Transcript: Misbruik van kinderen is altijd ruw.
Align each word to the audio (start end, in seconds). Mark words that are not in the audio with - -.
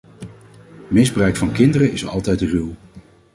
Misbruik 0.87 1.35
van 1.35 1.51
kinderen 1.51 1.91
is 1.91 2.05
altijd 2.07 2.41
ruw. 2.41 2.73